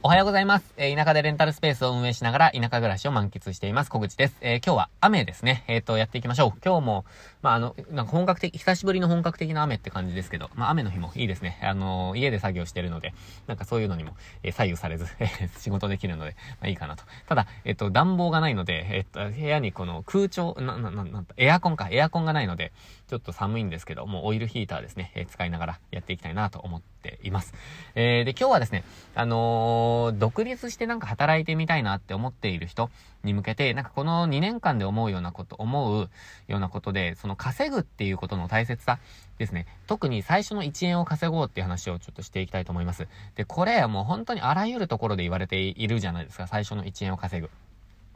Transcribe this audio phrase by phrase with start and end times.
[0.00, 0.74] おはようございます。
[0.76, 3.90] えー、田舎でレンタルスペースを運営しながら田舎暮らしを満喫しています。
[3.90, 4.36] 小口です。
[4.40, 5.64] えー、今日は雨ですね。
[5.66, 6.60] えっ、ー、と、やっていきましょう。
[6.64, 7.04] 今日も、
[7.42, 11.58] まあ、あの、なんか本格的、久しぶりの本格的な雨って感じですけど、まあ、雨の日もいいですね。
[11.64, 13.12] あの家で作業してるので、
[13.48, 14.12] なんかそういうのにも、
[14.44, 15.26] え左右されず、え
[15.58, 17.02] 仕事できるので、まあいいかなと。
[17.26, 22.70] ただ、えっ、と、暖房がないので、えっ、と、部屋にこの空調、な、な、な、な、エアコンか、エアコンがないので、
[23.08, 27.54] ちょっと寒いんですけど、もうオイルヒーターですね、え使いながらやっていきたいなと思っています。
[27.94, 28.84] えーで、今日はですね、
[29.14, 32.90] あの独立してなんか働いてみたいなって思っている人
[33.24, 36.10] に向けて、なんかこの2年間で思うようなこと、思う
[36.48, 38.98] ようなことで、その稼ぐっていうことの大切さ
[39.38, 39.66] ですね。
[39.86, 43.08] 特に最初の1円を稼ごうっていう話をちょっとしていきたいと思います。
[43.36, 46.46] で、これはもう本当にあらゆるところで言われているじゃないですか。
[46.46, 47.50] 最初の1円を稼ぐ。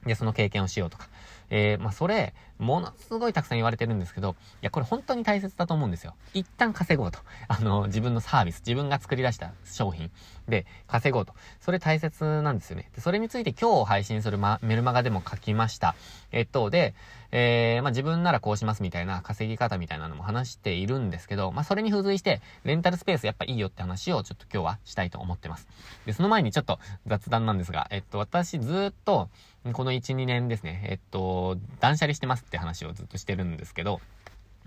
[0.06, 1.08] で、その経験をしようとか。
[1.50, 6.14] えー、まあ、それ、ものすごいたくさん言われてるんですけど、いや、これ本当に大切だと思うんですよ。
[6.32, 7.18] 一旦稼ごうと。
[7.46, 10.10] あの、自分のサービス、自分が作り出した商品
[10.48, 11.34] で稼ごうと。
[11.60, 12.90] それ大切なんですよね。
[12.94, 15.94] で、それについて今日配信する、ま、メルマガでも書きました。
[16.30, 16.94] えっと、で、
[17.34, 25.66] えー、まあ、自分ならこうしますみたいな稼ぎ方みたいなのも話しているんですけど、まあ、それに付随して、レンタルスペースやっぱいいよって話をちょっと今日はしたいと思ってます。
[26.04, 29.30] で、その前にちょっと雑談なんですが、えっと、私ずっと、
[29.72, 34.00] この1、2年ですね、えっと、断捨離してますって話をずっとしてるんですけど、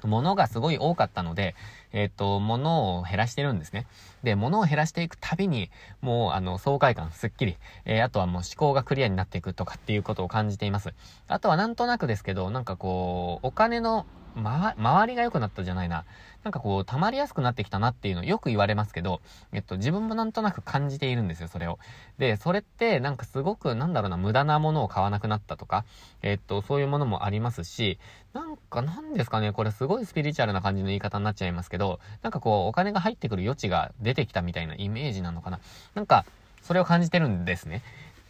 [0.04, 1.56] 物がすごい多かったので、
[1.92, 3.88] えっ、と、物を減らしてるんですね。
[4.24, 5.70] で、物を減らしていくたびに、
[6.02, 10.94] もう、あの、爽快感、すっきり、えー、あとはもう思考がクリアになっていくとかっていうことを感じています。
[11.28, 14.06] あとはなんとなくですけど、なんかこう、お金の
[14.36, 16.06] ま、周りが良くなったじゃないな。
[16.44, 21.80] なんかこう、溜まりやすくなってきたなっていうのよく言われますけど、えっと、自分もなんとなく感じているんですよ、それを。
[22.18, 25.86] で、それって、なんかすごく、なんだろうな、無駄なものを買わなくなったとか、
[26.22, 27.98] えっと、そういうものもありますし、
[28.34, 31.85] なんか、なんですかね、これすごいスピリチュアルな感じの言い方になっちゃいますけど、
[32.22, 35.60] なんかこう、お金が入ってくる余地が出てきたみたいなイメージなのかな。
[35.94, 36.26] なんか、
[36.62, 37.82] それを感じてるんですね。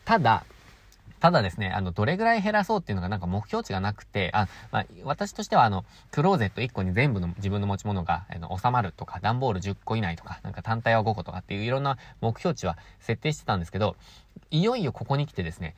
[0.04, 0.44] ただ、
[1.20, 13.96] ただですね、あの、どれぐらい減らそうっていうのがなんか目標値がなくて、あ、まあ、私としてはあの、クローゼット1個に全部の自分の持ち物が、あの、収まるとか、段ボール10個以内とか、なんか単体は5個とかっていういろんな目標値は設定してたんですけど、
[14.52, 15.76] いよいよここに来てですね、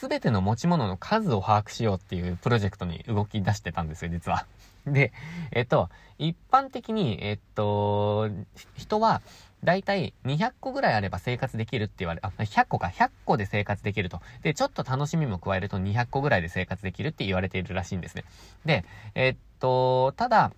[0.00, 4.46] すべての持ち物の数を把握しようっていうプロジェクトに動き出してたんですよ、実は。
[4.86, 5.12] で、
[5.52, 8.30] えっと、一般的に、えっと、
[8.74, 9.20] 人は、
[9.62, 14.22] だいたい200個ぐらいあれば生活できるって言われ、あ、100個か、100個で生活できると。
[14.40, 18.24] で、ちょっと楽しみも加えると200個ぐらいで生活できるって言われているらしいんですね。
[18.64, 20.50] で、えっと、ただ、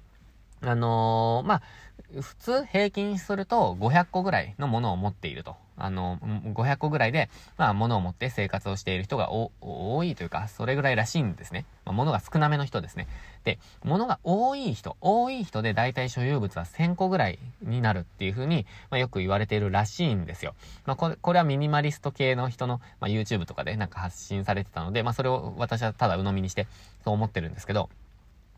[0.64, 1.62] あのー、まあ、
[2.20, 5.56] 普通平均すると500個ぐらいのものを持っていると。
[5.76, 6.18] あの、
[6.54, 11.64] 500個ぐらいで、まあ、物を持って生活をしている人が多いというか、それぐらいらしいんですね。
[11.84, 13.08] まあ、物が少なめの人ですね。
[13.44, 20.54] で、物が多い人、多い人で大体所有物は1000個ぐらいになるっていうふうに、まあ、よく言われているらしいんですよ。
[20.84, 26.68] まあ、これ、これはミニマリスト系の人の、まあ、YouTube とかでなんか発信されてたので、まあ、それを私はただ鵜呑みにして、
[27.02, 27.88] そう思ってるんですけど、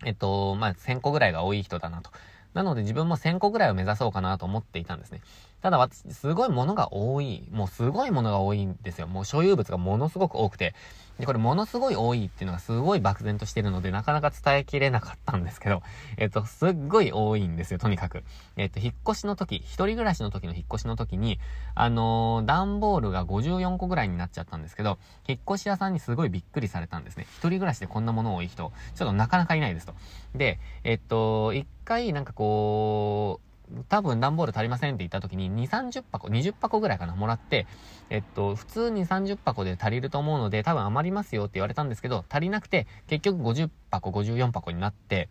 [0.05, 2.11] えっと、まあ、1000個ぐらいが多い人だなと。
[2.55, 5.21] なので自分も1000個ぐらいを目指そうかなと思っていたんですね。
[5.65, 7.49] ただ私、すごいものが多い。
[7.51, 9.07] もうすごいものが多いんですよ。
[9.07, 10.75] もう所有物がものすごく多くて。
[11.19, 15.83] で、これものすごい多いっていうのがすごい漠然としてるので、なかなか伝えきれなかったんですけど、
[16.19, 18.25] えっと、すっごい多いんですよ、とにかく。
[18.59, 21.41] えっと、引っ越しの時、一人暮らしの時の引っ越しの時に、
[21.75, 27.25] あのー、段ボールが54個ぐらいになっちゃったんですけど、引っ越し屋さんにすごいびっくりされたんですね。
[27.39, 29.95] 一人暮らしでこんなもの多い人、ちょっとなかなかいないですと。
[30.35, 33.54] で、えっと、一回なんかこう、
[33.89, 37.67] 多分段ボール足りませんって言った時に2、30箱、20箱ぐらいかな、もらって、
[38.11, 45.29] えっと、普通に30箱で足りると思うので、多分余りますよって言われたんですけど、足りなくて、結局50箱、54箱になって、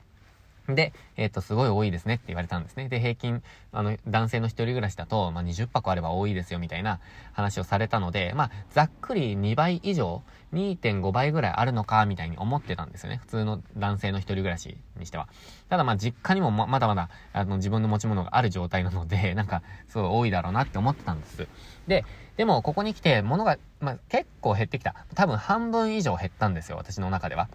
[0.70, 2.88] で、えっ、ー、と、すごい多いですねって言われたんですね。
[2.88, 3.44] で、平均、
[3.74, 7.02] あの、男性の一人暮らしだと、まあ、20箱あれば多いですよみたいな
[7.34, 13.18] 話をされたので、まあ、ざっくり2倍以上、2.5倍ぐらいあるのか、みたいに思ってたんですよね。
[13.18, 15.28] 普通の男性の一人暮らしにしては。
[15.68, 21.48] ただまあ、実家にもまだまだ、あの、自分の持ち物がある状態なので、 なんか、すごい多いだろうなって思ってたんです。
[21.88, 22.06] で、
[22.38, 24.96] でも、ここに来て、物が、まあ、結構減ってきた。
[25.14, 27.50] 多分半分以上減ったんですよ、私の中では。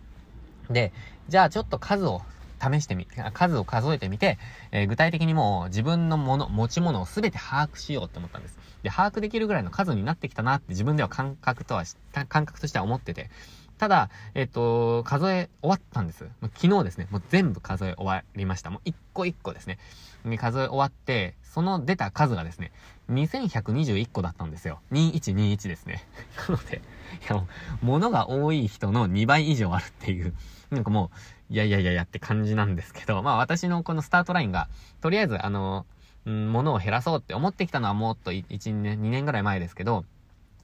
[0.71, 0.93] で、
[1.29, 2.23] じゃあちょっと数を
[2.61, 4.39] 試してみ、数を数えてみて、
[4.73, 8.59] えー、具体的にもう自分のもの、持ち物を全て把握しようって思ったんです。
[8.83, 11.97] で、把握できるぐらいの数になってきたなって自分では感覚とはし、
[12.29, 13.31] 感覚としては思ってて。
[13.79, 16.27] ただ、えっ、と、数え終わったんです。
[16.57, 18.71] 昨日ですね、もう全部数え終わりました。
[18.71, 19.79] もう一個一個ですね。
[20.37, 22.73] 数え終わって、その出た数がですね、
[23.11, 24.81] 2121個だったんですよ。
[24.93, 26.05] 2121ですね。
[26.49, 26.81] なので、い
[27.29, 27.49] やも
[27.83, 30.35] う、物が多い人の2倍以上あるっていう、
[30.71, 31.11] なんかも
[31.51, 34.69] う、いやいやいやいやって感じなんですけど、まあ私のこのスタートラインが、
[35.01, 35.87] とりあえずあの、
[36.27, 40.05] うん、物を減らそうって思ってきたのはもっと1、年、2年ぐらい前ですけど、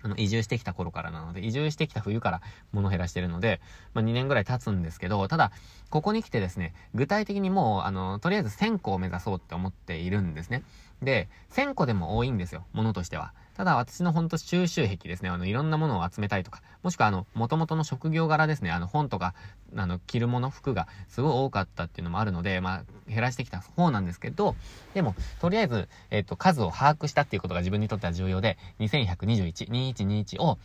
[0.05, 2.43] あの、移住してきた頃からなので、移住してきた冬から
[2.73, 3.61] 物減らしてるので、
[3.95, 5.51] まあ、2年ぐらい経つんですけど、ただ、
[5.89, 10.62] ここに来てですね、具体的にもう、あの、とりあえず1000個を目指そうって思っているんですね。
[11.03, 13.33] で、1000個でも多いんですよ、ものとしては。
[13.56, 19.35] ただ、私のほんと収集癖ですね、あの、いろんなものを集めたいとか、もしくはあの、元々の職業柄ですね、あの、本とか、
[19.77, 24.56] あの、着るもの、服がすごい多かったっていうのもあるので、まあ、減らしてきた方なんですけど、
[24.93, 30.59] でも、とりあえず、えっ、と、数を把握したっていうことが自分にとっては重要で、2121、2121を、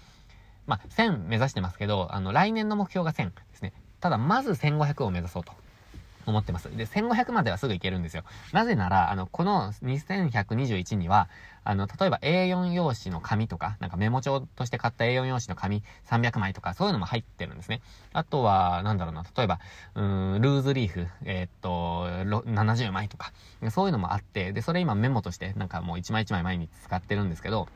[0.65, 3.73] まあ、1000目指してますけど、あの、来年の目標が1000ですね。
[3.99, 5.53] ただ、まず1500を目指そうと。
[6.25, 6.75] 思ってます。
[6.75, 8.23] で、1500まではすぐ行けるんですよ。
[8.53, 11.29] なぜなら、あの、この2121には、
[11.63, 17.81] あの、例えば A4 用紙の紙とか、なんかメモ帳として買った A4 用紙の紙300枚とか、そういうのも入ってるんですね。
[18.13, 19.59] あとは、なんだろうな、例えば、
[19.95, 22.07] うーん、ルーズリーフ、えー、っと、
[22.49, 23.33] 70枚とか、
[23.71, 27.67] そういうのもあって、で、それ今メモとして、なんかもう1枚1枚毎日使ってるんですけど、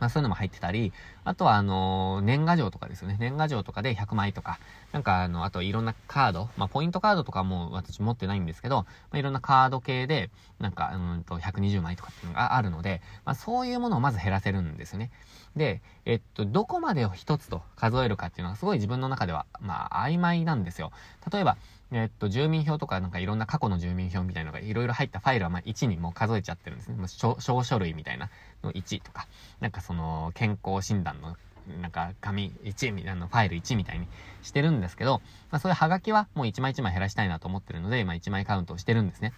[0.00, 0.92] まあそういうのも入ってたり、
[1.24, 3.16] あとはあの、年賀状とかですよね。
[3.20, 4.58] 年賀状とかで100枚とか、
[4.92, 15.10] なんかあの、あといろんなカード、まあポイントカードとかも私持ってないんですけど、まあいろんなカード系で、なんか、うんと、120枚とかっていうのがあるので、まあそういうものをまず減らせるんですよね。
[15.56, 20.92] で、えっと、どこまでを一つと数えるかっていうのはすごい自分の中では、まあ曖昧なんですよ。
[21.30, 21.56] 例えば、
[21.92, 26.96] えっと、住民票とかなんかいろんな過去の住民票みたいなのがいろいろ入ったファイルはまあ1にもう数えちゃってるんですね。
[27.08, 28.30] 小書類みたいな
[28.62, 29.26] の1とか、
[29.60, 31.36] なんかその健康診断の
[31.80, 34.06] なんか紙1みたいなファイル1みたいに
[34.42, 35.20] してるんですけど、
[35.50, 39.32] まあそういうハガキはもう1枚1枚減らしたいなと思ってるので、まあ1枚カウントをしてるんですね。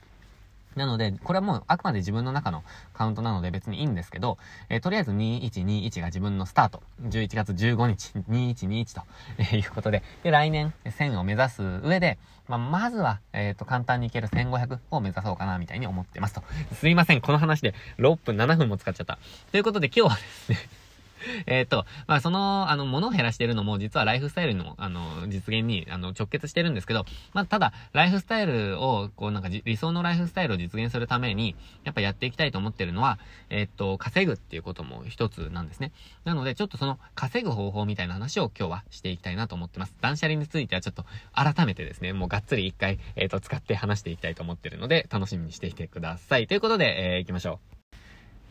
[0.76, 4.38] なので、これはもうあくまで自分の中のカウントなので別にいいんですけど、
[4.68, 6.82] えー、とりあえず2121が自分のスタート。
[7.02, 9.02] 11月15日、2121と、
[9.38, 16.42] えー、いうことで、で、来年1000を目指す上で、まあ、まずは、えっ、ー、と、簡単にいける1500を目指そうかな、みたいに思ってますと。
[16.74, 19.18] すいません、この話で6分7分も使っちゃった。
[19.50, 20.81] ということで今日はですね
[21.46, 31.54] えっと、まあ、その、あの、物を減らしてるのも、実はライフスタイルの、あの、実現に、あの、直結してるんですけど、まあ、ただ、ライフスタイルを、こう、なんか、理想のライフスタイルを実現するために、
[31.84, 33.18] やっぱやっていきたいと思ってるのは、
[33.50, 35.92] えっと、稼ぐっていうことも一つなんですね。
[36.24, 39.94] なので、ちょっとその、稼ぐ方法みたいな話を今日はしていきたいなと思ってます。
[40.00, 46.46] 断捨離についてはちょっと、改めてですね、もうがっつり一回、えっと、使って話していきたいと思ってるので、楽しみにしていてください。
[46.46, 47.81] ということで、えー、行きましょう。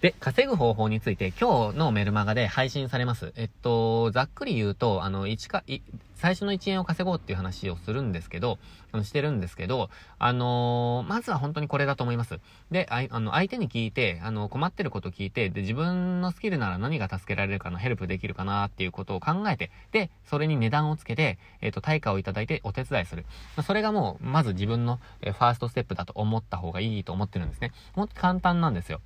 [0.02, 3.34] で、稼ぐ方法について今日のメルマガで配信されます。
[3.36, 5.82] えっと、ざっくり言うと、あの、1か、い
[6.16, 8.58] 最初の1円を稼ごうっていう話をするんですけど、
[8.92, 12.40] あのしてるんですけど、あのー、まずは本当にこれだと思います。
[12.72, 23.26] で、ああの、相手に聞いて、あの、困ってること聞いて、で、自分のスキルなら何が助けられるかな、ヘルプできるかなっていうことを考えて、で、それに値段をつけて、えっ、と、対価をいただいてお手伝いする。
[23.64, 27.72] それがもう、まず自分の、えファーストステップだと思った方がいいと思ってるんですね。
[27.94, 29.00] ほんと簡単なんですよ。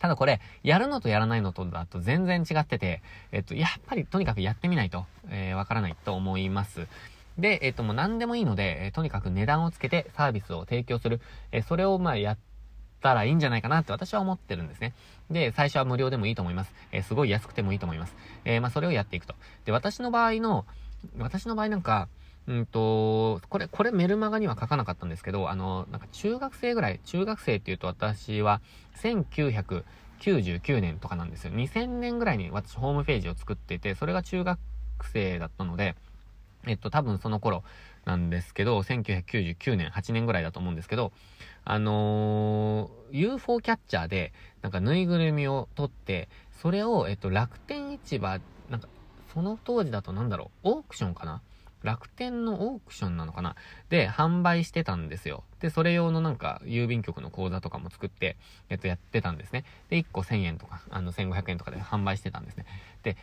[0.00, 6.86] ただこれ、やるのとやらないのとだと全然違ってて、えっと、やっぱりとにかくやってみないと、えー、わからないと思います。
[7.38, 11.20] で、えっと、もう何でもいいので、えー、とにかく値段をつけてサービスを提供する。
[11.50, 12.38] えー、それをまあやっ
[13.00, 14.94] たらいいんじゃないかなって私は思ってるんですね。
[15.30, 16.72] で、最初は無料でもいいと思います。
[16.92, 18.14] え、すごい安くてもいいと思います。
[18.44, 19.34] えまあそれをやっていくと。
[19.64, 20.66] で、私の場合の、
[21.18, 22.08] 私の場合なんか、
[22.48, 28.60] うんと、これ、これメルマガには書かなかったんですけど、あの、なんか中学生ぐらい、中学生っていうと私は
[28.96, 31.52] 1999年とかなんですよ。
[31.52, 34.58] 2000年ぐらいに私ホームページを作っていて、それが中学
[35.12, 35.94] 生だったので、
[36.66, 37.62] えっと、多分その頃
[38.04, 41.12] なんですけど、1999年、8年ぐらいだと思うんですけど、
[41.64, 46.28] あのー、UFO キャッチャーで、なんかぬいぐるみを取って、
[46.60, 48.88] それを、えっと、楽天市場、なんか、
[49.32, 51.40] その当時だとなんだろう、オークションかな
[51.82, 53.56] 楽天のオークションなのかな？
[53.88, 55.44] で、販売してたんですよ。
[55.60, 58.36] で、それ用のなんか、郵便局の口座とかも作って、
[58.68, 59.64] えっと、やってたんですね。
[59.90, 62.66] で、1個1000円とか、あの、1500円とかで販売してたんですね。
[63.02, 63.16] で、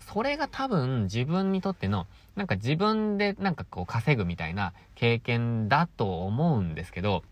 [0.00, 7.22] それが多分自分にとっての、なんか自分でなんかこう稼ぐみたいな経験だと思うんですけど、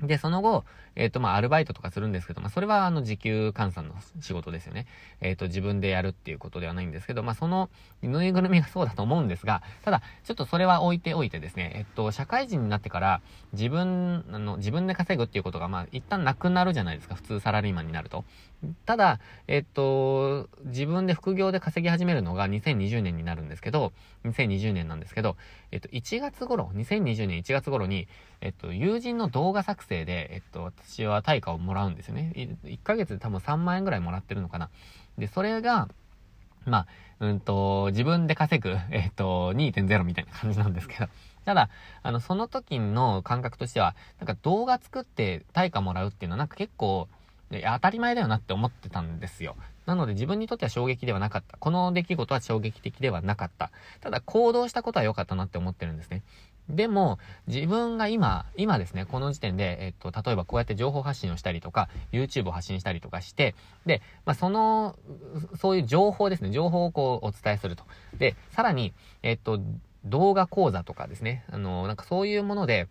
[0.00, 0.64] で、その後、
[0.96, 4.86] えっ、と、まあ、アルバイトとかするんですけど、まあ、それは、あの、時給換算の仕事ですよね。
[5.20, 7.70] えっ、と、自分でやるっていうことではないんですけど、まあ、その、
[8.02, 13.20] ぬいぐるみがそうだと思うんですが、ただ、ちょっとそれは置いておいてですね、えっと、社会人になってから、
[13.52, 18.24] 自分、あの、自分で稼ぐっていうことが、まあ、一旦なくなるじゃないですか、普通サラリーマンになると。
[18.86, 19.18] ただ、
[19.48, 23.92] えっと、自分で副業で稼ぎ始めるのが2020年になるんですけど、
[24.24, 25.36] 2020年なんですけど、
[25.72, 28.06] えっと、1月頃、2020年1月頃に、
[28.40, 32.32] えっと、友人の動画作成で、えっと、私は対価をもらうんですよね。
[32.64, 34.70] 1ヶ月で多分3万円ぐらいもらってるのかな。
[35.18, 35.88] で、それが、
[36.64, 36.86] まあ、
[37.20, 41.08] うんと、自分で稼ぐ、 えっと、2.0みたいな感じなんですけど。
[41.44, 41.70] ただ、
[42.02, 47.08] あの、その時の感覚としては、なんか動画作って対価もらうっていうのはなんか結構、
[47.50, 49.56] 当たり前だよなって思ってたんですよ。
[49.84, 51.58] なので自分にとっては衝撃ではなかった。
[51.58, 53.70] この出来事は衝撃的ではなかった。
[54.00, 56.22] ただ行動したことは良かったなって思ってるんですね。
[56.68, 63.54] でも、自分が今、今ですね、この時点で、えっと、例えばこうやって情報発信をしたりとか、YouTube を発信したりとかして、
[63.84, 64.96] で、まあ、その、
[65.58, 67.84] そういう情報ですね、情報をこうお伝えすると。
[68.18, 69.60] で、さらに、えっと、
[70.04, 72.88] 動画講座とかですね、あの、なんかそういうもので、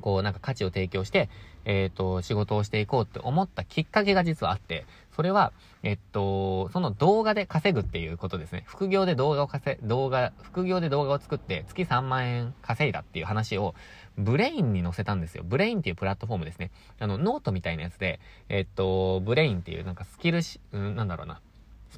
[0.00, 1.28] こうなんか価値を提供して、
[1.64, 4.86] えっ、と、仕事をしていこうって思ったきっかけが実はあって、
[5.18, 8.62] それは、えっと、その動画で稼ぐっていうことですね。
[8.68, 13.74] 副業で動画を稼、動画、副業で動画を作って月3万円稼いだっていう話を、
[14.16, 15.42] Brain に載せたんですよ。
[15.44, 16.70] Brain っていうプラットフォームですね。
[17.00, 21.40] あの、ノートみたいなやつで、えっと、 Brain っていうなんかスキルし、うん、なんだろうな。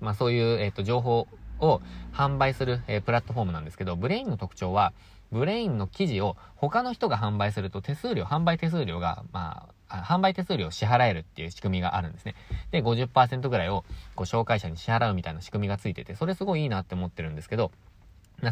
[0.01, 1.83] まあそういう、えっと、情報を
[2.15, 4.95] 販売する、えー、プラットフォームなんですけど、 Brain の特徴は、
[5.31, 12.35] Brain の記事を他の人が販売すると手数料、販売手数料が、まあ、販売手数料を支払えるっていう仕組みがあるんですね。
[12.71, 17.73] で、50%ぐらいを、こう、紹介者に支払うみたいな仕組みがついてて、それすごいいいなって思ってるんですけど、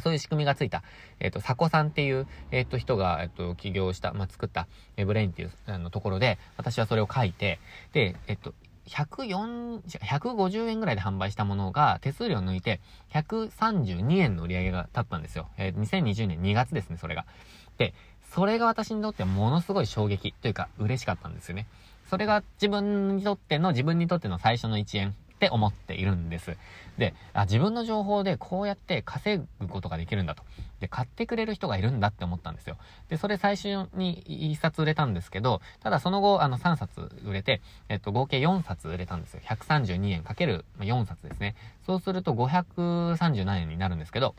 [0.03, 0.83] そういう仕組みがついた、
[1.19, 7.59] えっ、ー、と、サコさんっていう、えっ、ー、と、人が、えっ、ー、と、起業した、まあ、作った、えブレインっていう、あの、ところで、私はそれを書いて、
[7.93, 8.53] で、えっと、
[8.89, 12.81] 104、150円ぐらいで販売したものが手数料抜いて
[13.13, 15.49] 132円の売り上げが立ったんですよ。
[15.59, 17.27] えー、2020年2月ですね、それが。
[17.77, 17.95] で、
[18.35, 21.67] それが私にとってはものすごい衝撃というか嬉しかったんですよね。
[22.09, 26.57] それが自分にとっての、自分にとっての最初の1円って思っているんです。
[26.99, 30.43] で、あ、自分の情報でこうやって稼ぐことができるんだと。
[30.81, 32.77] で、買ってくれる人がいるんだって思ったんですよ。
[33.09, 39.41] で、それ最初に1冊売れたんですけど、ただその後、あの3冊売れて、えっと、合計4冊売れたんですよ。
[39.45, 41.55] 132円かける4冊ですね。
[41.87, 44.35] そうすると530何円になるんですけど、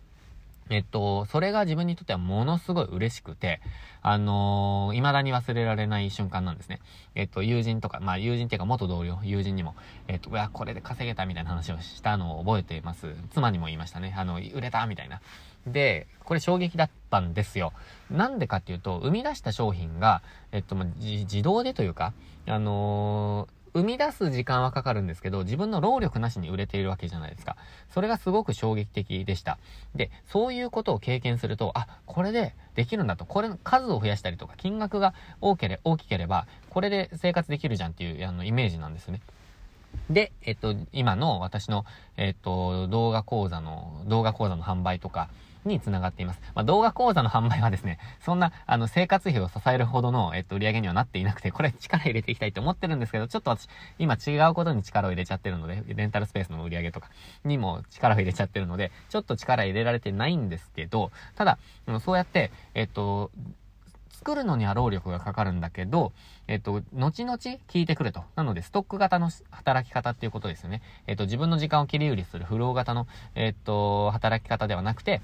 [0.70, 3.60] えっと、それが自分にとってはものすごい嬉しくて、
[4.02, 6.80] あのー、未だに忘れられない瞬間なんですね。
[7.16, 9.76] えっと、友人とか、まあ友人っていうか元同僚、友人にも、
[10.08, 13.16] えっと、いや、これで稼げたみたいな話をしたのを覚えています。
[13.32, 14.14] 妻にも言いましたね。
[14.16, 15.22] あの、売れたみたいな。
[15.66, 17.74] で、これ衝撃だったんですよ。
[18.12, 20.22] なんでかっていうと、生み出した商品が、
[20.52, 22.14] えっと、ま、自動でというか、
[22.48, 27.56] あのー生み出す時間はかかるんですけど、自分の労力なしに売れているわけじゃないですか。
[27.90, 29.58] それがすごく衝撃的でした。
[29.96, 33.26] で、そういうことを経験すると、あ、これでできるんだと。
[33.26, 39.22] これの数を増やしたりとか、金額が大けれ大きければ、これで生活できるじゃんっていうあのイメージなんですね。
[40.10, 41.86] で、えっと、今の私の、
[42.18, 45.30] えっと、動画講座の、動画講座の販売とか、
[45.66, 46.42] につながっています。
[46.56, 57.10] まあ、動画講座の販売はですね、そんな、あの、生活費を支えるほどの、えっと、売り上げにはなっていなくて、これ力入れていきたいと思ってるんですけど、ちょっと私、今違うことに力を入れちゃってるので、レンタルスペースの売り上げとか
[57.44, 61.58] にも力を入れちゃってるので、ちょっと力入れられてないんですけど、ただ、
[62.02, 63.32] そうやって、えっと、
[64.20, 66.12] 作るのには労力がかかるんだけど、
[66.48, 68.24] えっと、後々聞いてくると。
[68.36, 70.82] なので、ストック型の働き方っていうことですよね。
[71.08, 75.22] えっと、自分の時間を切り売りするフロー型の、えっと、働き方ではなくて、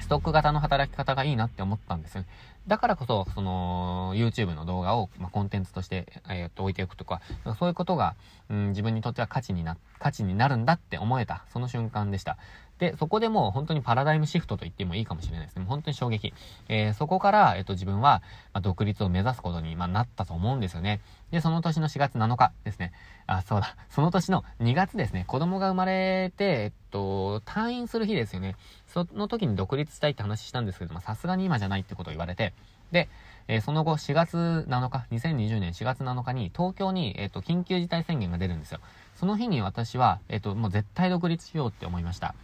[0.00, 2.24] ストック型の働き方がいいなって思ったんですよ。
[2.66, 7.22] だからこそ、その、YouTube の動画を、まあ、コンテンツとして、えー、っと、置いておくとか、
[7.58, 8.14] そういうことが、
[8.50, 12.36] うん、自分にとっては価値にな、価値になるんだって思えた、その瞬間でした。
[12.78, 15.64] で、そこでもう本当にパラダイムシフトと言ってもいいかもしれないですね。
[15.66, 16.32] 本当に衝撃。
[16.68, 21.00] えー、そこから、えっと、自分は、まあ、独立を目指すことに、まあ、なったと思うんですよね。
[21.30, 22.92] で、その年の4月7日ですね。
[23.26, 23.76] あ、そうだ。
[23.90, 25.24] その年の2月ですね。
[25.26, 28.56] 子供が生まれて、えっと、退院する日ですよね。
[28.86, 32.54] その時に独立したいって話したんですけど、まさすがに今じゃないってことを言われて、
[32.92, 33.08] で、
[33.48, 38.80] えー、その後4月7日、2020年4月7日に東京に、えっと、緊急事態宣言が出るんですよ。
[39.16, 42.34] その日に私は、えっと、もう絶対独立しようって思いました。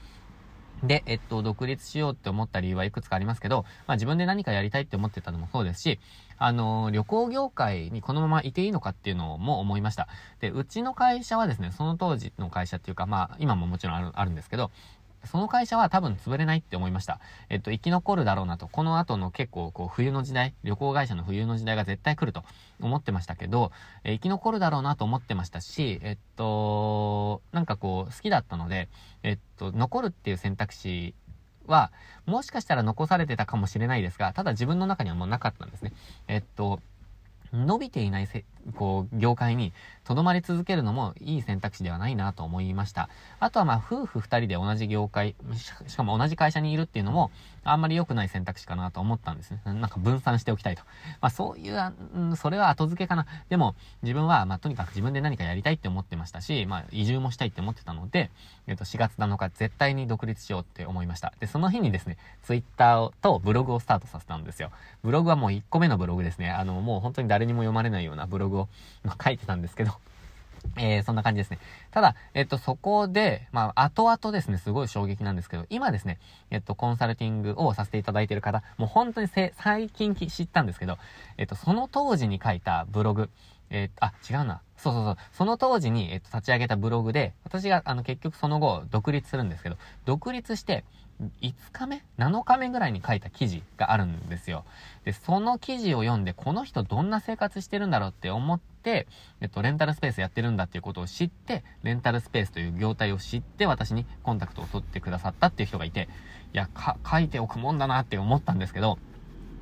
[0.86, 5.98] で、えっと、独立しようって思った理由はいくつかありますけど、まあ自分で何かやりたいって思ってたのもそうですし、
[6.36, 10.08] あの、旅行業界にこのままいていいのかっていうのも思いました。
[10.40, 14.70] で、うちの会社はですね、その当時の会社っていうか、まあ今ももちろんあるあるんですけど、
[15.26, 17.20] その会社は多分潰れないって思いました。
[17.48, 18.68] えっと、生き残るだろうなと。
[18.68, 22.44] この後の結構、こう、冬の時代、旅行会社の冬の時代が絶対来ると
[22.80, 23.72] 思ってましたけど、
[24.04, 28.88] え生き残るだろうなと思ってましたし、えっと、なんかこう、好きだったので、
[29.22, 31.14] えっと、残るっていう選択肢
[31.66, 31.90] は、
[32.26, 35.92] もしかしたら残されてたかもしれないですが、ただ自分の中にはもうなかったんですね。
[36.28, 36.80] えっと、
[37.52, 39.73] 伸びていないせ、こう、業界に
[40.04, 43.09] 留まり続けるのもいい選択肢ではないなと思いました。
[43.40, 45.35] あとはまあ、夫婦二人で同じ業界、
[45.87, 47.30] しかも同じ会社にいるっていうのも、
[47.64, 49.61] あんまり良くない選択肢かなと思ったんですね。
[49.64, 50.83] なんか分散しておきたいと。
[51.21, 53.26] まあ、そういう、うん、それは後付けかな。
[53.49, 58.30] でも、自分は、まあ、とにかく自分で何かやりたいって思ってましたし、まあ、移住もしたいって思ってたので、
[58.66, 61.33] えっと、4月7日絶対に独立しようって思いました。
[61.40, 64.71] で、その日にですね、ツイッターとブログをスタートさせたんですよ。
[65.02, 66.50] ブログはもう1個目のブログですね。
[66.50, 68.68] あの、もう本当に誰にも読まれないようなブログを
[69.23, 69.92] 書いてたんですけど、
[70.76, 71.58] えー、そんな感じですね。
[71.90, 76.18] ただ、えっと、そこで、まあ、後々ですね、すごい衝撃なんですけど、今ですね、
[76.50, 80.99] えっと、コンサルティングをさせていただいている方、もう本当に最近知ったんですけど、
[81.37, 83.30] えっと、その当時に書いたブログ、
[83.70, 84.61] えっと、あ、違うな。
[84.76, 85.16] そうそうそう。
[85.32, 90.84] その当時に、えっと、立ち上げたブログで、私が、あの、結局その後、独立するんですけど、独立して、
[91.40, 94.64] 5日目 ?7 日目ぐらいに書いた記事があるんですよ。
[95.04, 99.06] で、その記事を読んで、この人どんな生活してるんだろうって思って、
[99.40, 106.09] えっと、レンタルスペースやってるんだっていうことを知って、レンタルスペースという業態を知って、私にコンタクトを取ってくださったっていう人がいて、
[106.52, 108.99] いや、か、書いておくもんだなって思ったんですけど、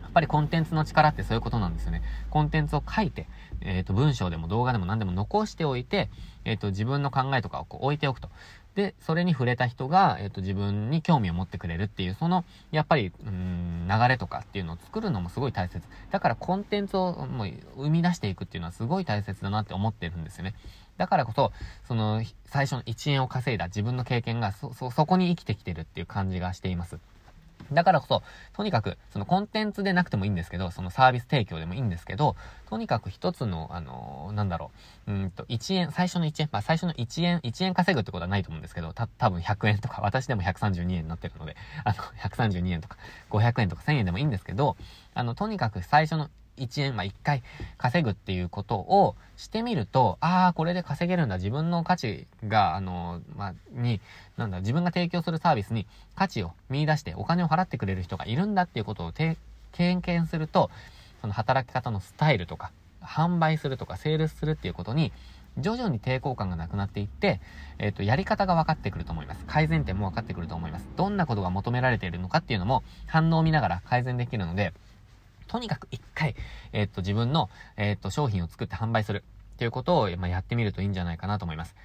[0.02, 2.02] やっぱりコンテンツの力ってそういうことなんですよね。
[2.28, 3.26] コンテンツを書いて、
[3.62, 6.10] えっ、ー、と、文章でも動画でも何でも残しておいて、
[6.44, 8.28] えっ、ー、と、自分の考えとかをこう置いておくと。
[8.74, 15.82] で、それに触れた人が、えっ、と、自分に興味を持ってくれるっていう、その、やっぱり、うん、流れとかっていうのを作るのもすごい大切。
[16.10, 20.54] だからコンテンツをもう生み出していくっていうのはすごい大切だなって思ってるんですよね。
[20.96, 21.52] だからこそ、
[21.86, 26.98] その、最初の1円を稼いだ自分の経験が、そ、そ、そこに生きてきてるっていう感じがしています。
[27.70, 32.36] だからこそ、とにかく、そのコンテンツでなくてもいいんですけど、そのサービス提供でもいいんですけど、
[32.68, 34.70] とにかく一つの、あのー、なんだろ
[35.06, 42.96] う、うんと、1円、最初の1円、まあ最初の1円、1円稼ぐってことはないと思うんですけど、た、多分100円とか、私でも132円になってるので、あの、132円とか、
[43.30, 44.76] 500円とか1000円でもいいんですけど、
[45.14, 47.42] あの、とにかく最初の1円、まあ、1回
[47.78, 51.36] 稼ぐっていうことをしてみると、ああ、これで稼げるんだ。
[51.36, 54.00] 自分の価値が、あの、まあ、に、
[54.36, 59.36] なんだ、自分が提供するサービスに価値を見出してお金を払ってくれる人がいるんだっていうことを経
[59.72, 60.70] 験すると、
[61.20, 65.12] その働き方のスタイルとか、販売するとか、セールスするっていうことに、
[65.58, 67.40] 徐々に抵抗感がなくなっていって、
[67.78, 69.44] えっ、ー、と、やり方が分かってくると思います。
[69.46, 70.88] 改善点も分かってくると思います。
[70.96, 74.72] どんなことが求められているのかっていうのも反応を見ながら改善できるので、
[75.52, 76.34] とにかく一回、
[76.72, 79.22] えっと、自分の、えっと、商品を作って販売する
[79.56, 81.76] っていうことを、まあ、やってみるといいんじゃないかなと思います。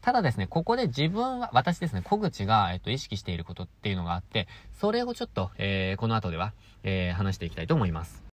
[0.00, 4.46] ただですね、ここで自分は、私ですね、小口が、えっと、意識していることっていうのがあって、
[4.78, 6.52] それをちょっと、えー、この後では、
[6.84, 8.25] えー、話していきたいと思います。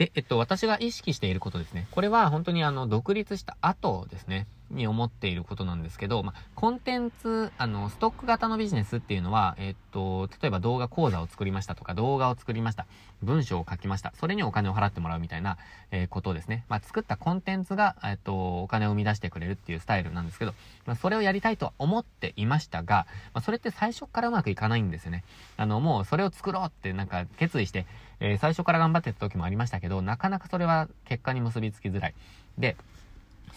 [0.00, 1.86] で、えっと、私が意識していることですね。
[1.90, 4.46] これは本当にあの、独立した後ですね。
[4.70, 12.86] に思っていることなんですけど、まあ、コンテンツ、あの、ストック型のビジネスっていうのは、えっと、例えば動画講座を作りましたとか、動画を作りました、
[13.22, 15.58] 文章を書きました、それにお金を払ってもらうみたいな、
[15.90, 16.64] えー、ことですね。
[16.68, 20.54] まあ、作ったコンテンツが、えっと、お金を生み出してくれるっていうスタイルなんですけど、
[20.86, 25.24] まあ、それをやりたいとは思っていましたが、まあ、それって最初からうまくいかないんですよね。
[25.56, 27.86] あの、もうそれを作ろうってなんか決意して、
[28.20, 32.14] えー、最初から頑張ってた時もありましたけど、なかなかそれは結果に結びつきづらい。
[32.58, 32.76] で、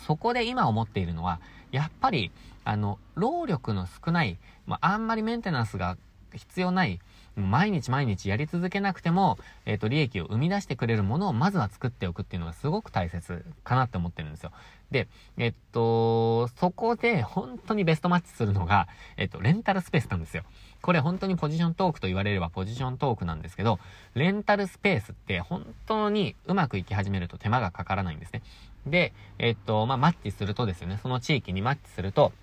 [0.07, 1.39] そこで今思っているのは、
[1.71, 2.31] やっぱり、
[2.65, 5.97] あの、労力の少ない、まあ、あんまりメンテナンスが
[6.33, 6.99] 必要ない、
[7.35, 14.51] 毎日毎日やり続けなくても、えっ、ー、と、利益を生み出してくれるものをまずは作っておくっていうのがすごく大切かなって思ってるんですよ。
[14.91, 20.43] で、えっと、そこで本当にベストマッチするのが、えっと、レンタルスペースなんですよ。
[20.83, 23.79] これ本当にポジショントークと言われればポジショントークなんですけど、
[24.15, 28.41] レンタルスペースって本当にうまくいき始めると手間がかからないんですね。
[28.85, 32.33] で、えっと、まあ、マッチするとですよね、その地域にマッチすると、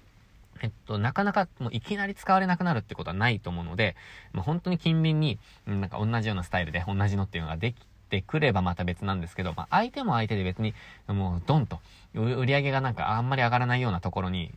[0.62, 3.94] えっと、なかなかもういきなり使われなくなるってことはないと思うので、
[4.32, 7.76] もう本当に近隣に、なんか同じようなスタイルで同じのっていうのができ
[8.08, 10.72] てくればまた別なんですけど、まあ、相手も相手で別に、
[11.08, 11.78] もうドンと、
[12.14, 14.50] 売り上げがなんかあんまり上がらないようなところに、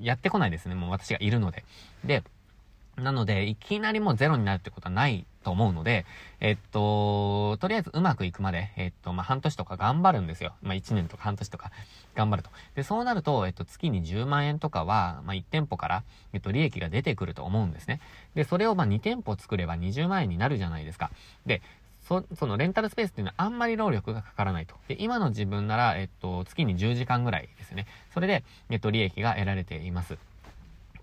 [0.00, 0.74] やってこないですね。
[0.74, 1.64] もう私がいるので。
[2.04, 2.22] で、
[2.96, 6.06] なので、いきなりもうゼロになるってことはないと思うので、
[6.40, 10.54] えっと、とりあえずうまくいくまで、えっと、まあ、半年とか頑張るんですよ。
[10.62, 11.70] まあ、1年とか半年とか
[12.14, 12.50] 頑張ると。
[12.74, 18.00] で、そうなると、えっと、月に10万円とかは、まあ、1店舗から、えっと、利益が出てくると思うんですね。
[18.34, 21.10] で、それをま、2店舗作れば20万円になるじゃないですか。
[21.44, 21.60] で、
[22.08, 24.74] そ、そのレンタルスペースっていうのはあんまり労力がかからないと。
[24.88, 27.86] で、今の自分なら、えっと、月に10時間ぐらいですね。
[28.14, 30.16] それで、えっと、利益が得られています。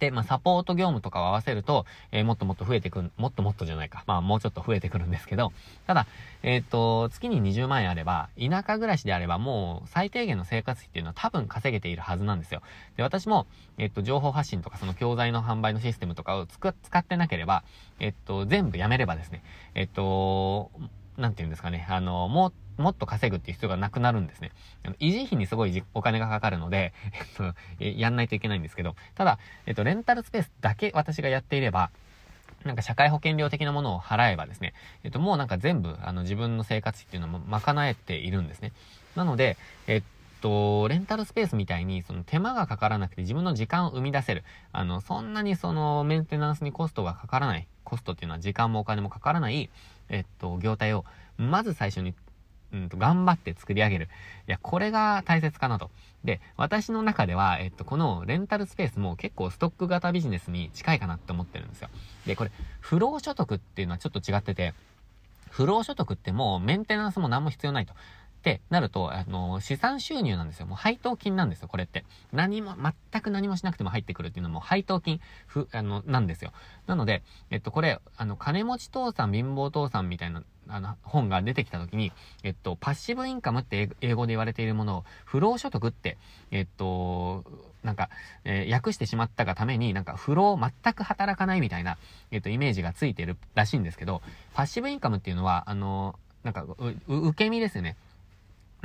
[0.03, 4.03] で、まあ、サポート業務とかを合わせると、えー、もっともっと増えてくる、もっともっとじゃないか。
[4.05, 5.53] まあ、もうちょっと増えてくるんですけど、
[5.87, 6.07] ただ、
[6.43, 12.61] えっ、と、月に20万円あれば、田舎暮らしであれば、もう最低限の生活費っていうのは多分稼げているはずなんですよ。
[12.97, 17.63] で、私も、えっ、と、情報発信とか、その教材の販売のシステムとかを使ってなければ、
[17.99, 19.41] えっと、全部やめればですね、
[19.73, 20.69] えっと、
[21.17, 24.51] なんて言うんですかね、あの、も、もっと稼ぐっていう必要がなくなるんですね。
[24.99, 26.93] 維持費にすごいお金がかかるので、
[27.79, 31.91] えっと、やんないといけないんですけど、ただ、えっと、レンタルスペースだけ私がやっていれば、
[32.65, 34.73] なんか社会保険料的なものを払えばですね、
[35.03, 38.71] えっと、もうなんか全部、あの、自分の生活費っていうのも賄えているんですね。
[39.15, 40.03] なので、えっ
[40.41, 44.43] と、レンタルスペースみたいに、その手間がかからなくて自分の時間を生み出せる。
[44.71, 47.67] あの、そんなにそのメンテナンスにコストがかからない。
[47.83, 49.69] コストっていうのは時間もお金もかからない、
[50.09, 51.05] えっと、業態を、
[51.37, 52.13] まず最初に
[52.73, 54.09] うんと、頑張って作り上げる。
[54.47, 55.91] いや、これが大切かなと。
[56.23, 61.89] で、私の中では、えっと、このレンタルスペースも結構ストック型ビジネスに近いかなって思ってるんですよ。
[62.25, 64.73] で、これ、不労所得っていうのはちょっと違ってて、
[65.49, 67.93] 不労所得ってもうメンテナンスも何も必要ないと。
[68.43, 70.65] ってなると、あの、資産収入なんですよ。
[70.65, 72.03] もう配当金なんですよ、これって。
[72.33, 76.51] 何も、全く何もしなくても入ってくるっていうのも配当金、ふ、あの、なんですよ。
[76.85, 82.11] なので、えっと、これ、あの、金持ち父さん、貧乏父さんみたいな、あの、本が出てきた時に、
[82.43, 86.17] えっと、パッシブインカムって英語で言われているものを、不労所得って、
[86.51, 87.45] えっと、
[87.81, 88.09] なんか、
[88.43, 91.97] えー、訳してしまったがために、なんか、不労、全く働かないみたいな、
[92.31, 94.21] えっと、イメージがついてるらしいんですけど、
[94.53, 96.65] パッシブインカムっていうのは、あの、なんか、
[97.07, 97.95] 受け身ですよね。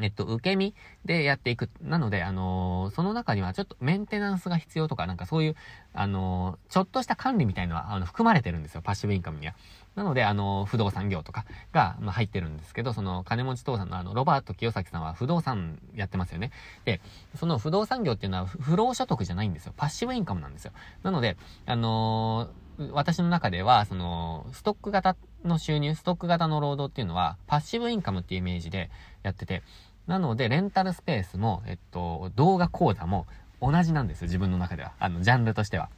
[0.01, 1.69] えっと、受け身でやっていく。
[1.83, 5.57] なので、あのー、その中にはちょっとメンテナンスが必要とか、なんかそういう、
[5.93, 9.55] あのー、ちょっとした管理みたいのは、あの、含まれてるんですよ、パッシブインカムには。
[9.97, 16.53] なので、あのー、不動産業とかが、まあ、入ってるんですけど、その、金持ち父さんのあの、ロバート清崎さんは不動産やってますよね。
[16.85, 17.01] で、
[17.35, 19.75] その不動産業っていうのは、不労所得じゃないんですよ。
[19.77, 20.73] パッシブインカムなんですよ。
[21.03, 22.51] なので、あの
[22.93, 28.91] 私の中では、その、ストック型の収入、ストック型の労働っていうのは、パッシブインカムっていうイメージで
[29.23, 29.63] やってて、
[30.07, 33.27] なので、レンタルスペースも、えっと、動画講座も
[33.61, 34.93] 同じなんですよ、自分の中では。
[34.99, 35.91] あの、ジャンルとしては。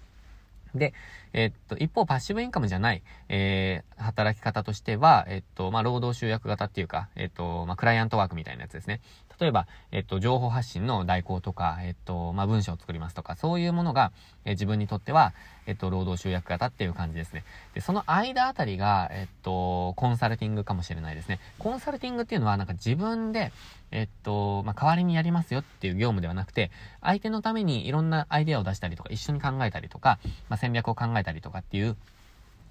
[0.75, 0.95] で、
[1.33, 9.01] えっと、一方、パッシブインカムじゃない、えー、働き方としては、えっと、まあ、労働集約型っていうか、えっと、まあ、クライアントワークみたいなやつですね。
[9.41, 14.13] 例えば、えっと、情報発信の代行とか、えっと、まあ、文章を作りますとか、そういうものが、
[14.45, 15.33] え、自分にとっては、
[15.67, 17.45] えっと、労働集約型っていう感じですね。
[17.73, 21.41] で、その間あたりが、えっと、コンサルティングかもしれないですね。
[21.59, 23.51] コンサルティングっていうのは、なんか自分で、
[23.93, 30.19] えっと、まあ、代わりにやりますよっていう業務ではなくて、相手のためにいろんなアイデアを出したりとか、一緒に考えたりとか、
[30.51, 31.97] まあ、戦略を考えたりとかっていう、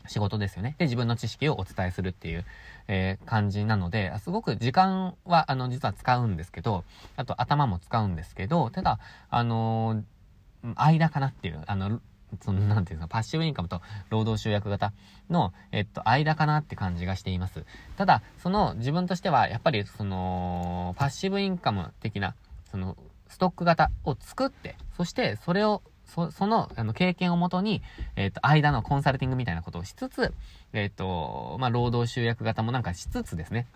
[0.08, 0.76] 仕事ですよね。
[0.78, 2.46] で、自分の知識をお伝えするっていう、
[2.88, 6.84] えー、感じなので、すごく時間は、あの、実は使うんですけど、
[7.16, 12.02] あと頭も使うんですけど、ただ、あのー、間かなっていう、あの、
[12.42, 14.94] その、なんていうか、パッシブインカムと労働集約型
[15.30, 17.66] の、えっと、間かなって感じがしています。
[17.98, 22.36] ただ、その、自分としては、やっぱり、その、パッシブインカム的な、
[22.72, 27.82] その、ストック型を作って、そして、それをそ、の、あの、経験をもとに、
[28.16, 30.34] えっ、ー、と、間のコンサルティングみたいなことをしつつ、
[30.74, 33.68] えっ、ー、と、まあ、労働集約型もなんかしつつですね、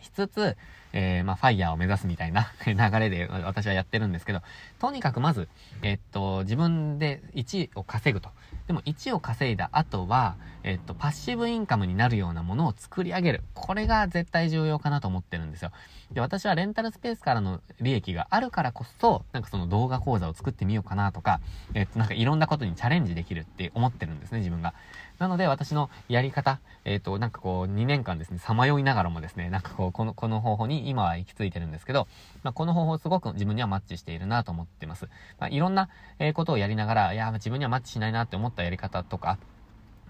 [0.00, 0.56] しつつ、
[0.92, 4.42] えー、まあ、ファイヤーを目指すみたいな 流れで私はやってるんですけど、
[4.80, 5.48] とにかくまず、
[5.82, 8.30] えっと、自分で1を稼ぐと。
[8.70, 13.42] でも1を稼いだ後は、えっと、パッシブインカムになるようなものを作り上げる。
[13.54, 15.72] これが絶対重要かなと思ってるんですよ。
[16.12, 21.40] で、私はレンタルスペースからの利益があるからこそ、なんかその動画講座を作ってみようかなとか、
[21.74, 24.72] えっと、なんかいろんなことにチャレンジできるって思ってるんですね、自分が。
[25.20, 32.08] なので、私のやり方、えっ、と、なんかこう、2年間ですね、さまよいながらもですね、なんかこう、この、この方法に今は行き着いてるんですけど、
[32.42, 35.10] まあ、この方法すごく自分にはマッチしているなと思ってます。
[35.38, 39.38] まあ、いろんな、えことをやりながら、いや、自分にはマッチしないなって思ったやり方とか、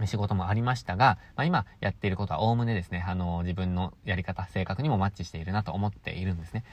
[0.07, 6.65] 仕事もありましたが、まあ、今やっていることはおおむねですね、あの、自分のやり方、性格にもマッチしているなと思っているんですね。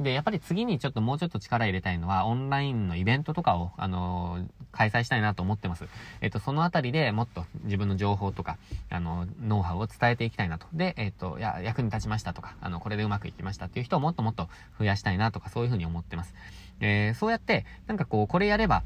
[0.00, 5.84] で、やっぱり次にちょっともうちょっと力入れたいのは、オンラインのイベントとかを、あのー、開催したいなと思ってます。
[6.20, 8.56] えっ、と、そのあたりでもっと自分の情報とか、
[8.90, 10.66] あの、ノウハウを伝えていきたいなと。
[10.72, 16.34] で、えっ、と、いや、役に立ちましたとか、あの、これでうまくいきましたっていう人をもっともっと増やしたいなとか、そういうふうに思ってます。
[16.80, 18.82] えー、そうやって、なんかこう、これやれば、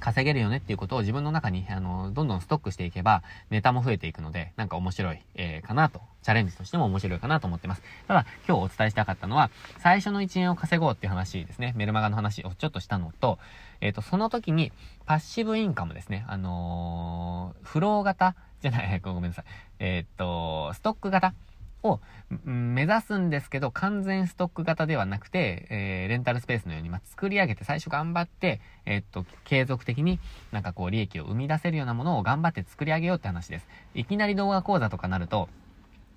[0.00, 7.82] 稼げるよねっていうことを自分の中に、あの、どんどんストックしていけば、ネタも増えていくので、なんか面白い、えー、かなと、チャレンジとしても面白いかなと思ってます。
[8.06, 11.72] ただ、今日お伝えしたかったのは、最初の1円を稼ごうっていう話ですね。
[11.76, 13.38] メルマガの話をちょっとしたのと、
[13.80, 14.72] えっ、ー、と、その時に、
[15.06, 16.24] パッシブインカムですね。
[16.28, 18.34] あのー、フロー型？
[18.60, 19.44] じゃない、ごめんなさい。
[19.78, 21.34] えっ、と、ストック型？
[21.82, 22.00] を
[22.44, 30.18] 目指すんですけど、完全ストック型ではなくて、えー、レンタルスペースのように、まあ、作り上げて最初頑張って、えー、っと、継続的に
[30.52, 33.68] なんかこう利益を生み出せるようなものを頑張って作り上げようって話です。
[33.94, 35.48] いきなり動画講座とかなると、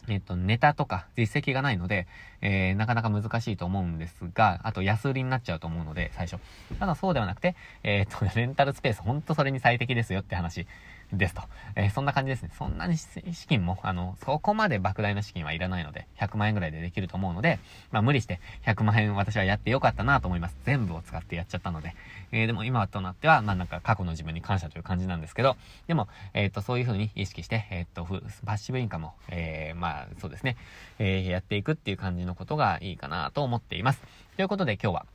[0.07, 2.07] えっと、ネタとか実績がないので、
[2.41, 6.41] えー、なかなか難しいと思うんですが、あと安売りになっちゃうと思うので、最初。
[6.79, 10.65] ただそうではなくて、えー、っと、レンタルスペース、ほんとそれに最適ですよって話
[11.13, 11.41] ですと。
[11.75, 12.51] えー、そんな感じですね。
[12.57, 17.59] そんなに資金も、あの、そこまで莫大な資金はいらないので、100万円ぐらいでできると思うので、
[17.91, 20.55] まあ無理して100万円私はやってよかったなと思います。
[20.65, 21.95] 全部を使ってやっちゃったので。
[22.31, 28.05] えー、でも今となっては、まあなんか過去の自分に感謝という感じなんですけど、でも、えっ、ー、と、そういう風に意識して、えっ、と、
[28.45, 30.55] パッシブインカムを、えまあそうですね、
[30.99, 34.01] えやっていくっていう感じのことがいいかなと思っています。
[34.35, 35.05] ということで今日は、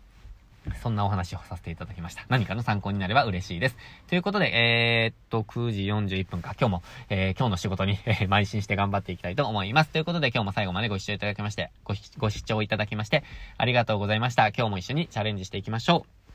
[0.82, 2.24] そんなお話をさせていただきました。
[2.28, 3.76] 何かの参考になれば嬉しいです。
[4.08, 6.54] ということで、えー、っと、9時41分か。
[6.58, 9.90] 今日も、えー、今日の仕事に、えー、邁進して頑張っていきたいと思います。
[9.90, 13.24] ということで、今日も最後までご視聴いただきまして、ごご視聴いただきまして、
[13.58, 14.48] ありがとうございました。
[14.48, 16.15] 今日も一緒にチャレンジしていきましょう。